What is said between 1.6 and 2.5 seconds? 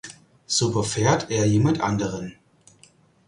anderen.